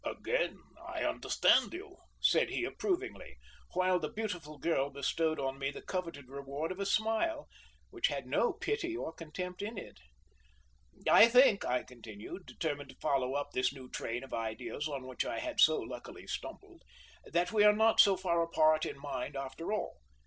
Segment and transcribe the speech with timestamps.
[0.03, 3.37] "Again I understand you," said he approvingly;
[3.73, 7.47] while the beautiful girl bestowed on me the coveted reward of a smile,
[7.91, 9.99] which had no pity or contempt in it.
[11.07, 15.23] "I think," I continued, determined to follow up this new train of ideas on which
[15.23, 16.81] I had so luckily stumbled,
[17.25, 19.99] "that we are not so far apart in mind after all.